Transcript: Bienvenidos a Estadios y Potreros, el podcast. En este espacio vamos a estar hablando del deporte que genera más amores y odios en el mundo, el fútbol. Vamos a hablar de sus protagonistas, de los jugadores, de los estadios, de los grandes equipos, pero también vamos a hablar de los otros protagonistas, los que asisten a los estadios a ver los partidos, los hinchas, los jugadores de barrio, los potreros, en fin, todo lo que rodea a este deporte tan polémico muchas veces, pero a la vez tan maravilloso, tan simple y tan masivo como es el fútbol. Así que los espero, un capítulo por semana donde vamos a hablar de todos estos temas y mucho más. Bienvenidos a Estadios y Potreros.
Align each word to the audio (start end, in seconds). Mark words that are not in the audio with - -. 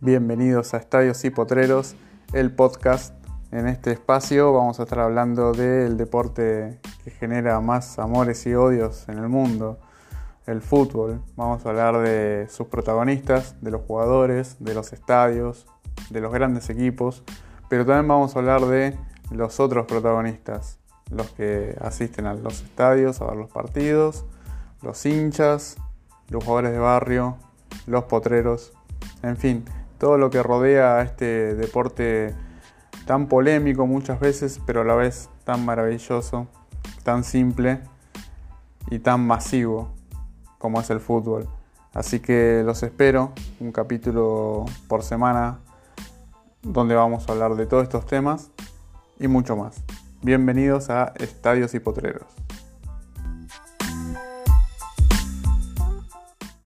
Bienvenidos 0.00 0.74
a 0.74 0.76
Estadios 0.76 1.24
y 1.24 1.30
Potreros, 1.30 1.96
el 2.34 2.52
podcast. 2.52 3.14
En 3.50 3.66
este 3.66 3.92
espacio 3.92 4.52
vamos 4.52 4.78
a 4.78 4.82
estar 4.82 4.98
hablando 4.98 5.52
del 5.52 5.96
deporte 5.96 6.78
que 7.02 7.10
genera 7.10 7.58
más 7.62 7.98
amores 7.98 8.46
y 8.46 8.54
odios 8.54 9.08
en 9.08 9.16
el 9.16 9.30
mundo, 9.30 9.78
el 10.44 10.60
fútbol. 10.60 11.22
Vamos 11.34 11.64
a 11.64 11.70
hablar 11.70 12.00
de 12.00 12.46
sus 12.50 12.66
protagonistas, 12.66 13.56
de 13.62 13.70
los 13.70 13.80
jugadores, 13.86 14.56
de 14.60 14.74
los 14.74 14.92
estadios, 14.92 15.66
de 16.10 16.20
los 16.20 16.30
grandes 16.30 16.68
equipos, 16.68 17.24
pero 17.70 17.86
también 17.86 18.06
vamos 18.06 18.36
a 18.36 18.40
hablar 18.40 18.66
de 18.66 18.98
los 19.30 19.60
otros 19.60 19.86
protagonistas, 19.86 20.78
los 21.10 21.30
que 21.30 21.74
asisten 21.80 22.26
a 22.26 22.34
los 22.34 22.60
estadios 22.60 23.22
a 23.22 23.28
ver 23.28 23.36
los 23.36 23.50
partidos, 23.50 24.26
los 24.82 25.06
hinchas, 25.06 25.78
los 26.28 26.44
jugadores 26.44 26.72
de 26.72 26.80
barrio, 26.80 27.38
los 27.86 28.04
potreros, 28.04 28.74
en 29.22 29.38
fin, 29.38 29.64
todo 29.98 30.18
lo 30.18 30.30
que 30.30 30.42
rodea 30.42 30.96
a 30.96 31.02
este 31.02 31.54
deporte 31.54 32.34
tan 33.06 33.28
polémico 33.28 33.86
muchas 33.86 34.20
veces, 34.20 34.60
pero 34.66 34.82
a 34.82 34.84
la 34.84 34.94
vez 34.94 35.28
tan 35.44 35.64
maravilloso, 35.64 36.48
tan 37.02 37.24
simple 37.24 37.80
y 38.90 38.98
tan 38.98 39.26
masivo 39.26 39.92
como 40.58 40.80
es 40.80 40.90
el 40.90 41.00
fútbol. 41.00 41.48
Así 41.94 42.20
que 42.20 42.62
los 42.64 42.82
espero, 42.82 43.32
un 43.60 43.72
capítulo 43.72 44.66
por 44.88 45.02
semana 45.02 45.60
donde 46.62 46.94
vamos 46.94 47.28
a 47.28 47.32
hablar 47.32 47.54
de 47.54 47.66
todos 47.66 47.84
estos 47.84 48.06
temas 48.06 48.50
y 49.18 49.28
mucho 49.28 49.56
más. 49.56 49.82
Bienvenidos 50.20 50.90
a 50.90 51.12
Estadios 51.16 51.74
y 51.74 51.80
Potreros. 51.80 52.26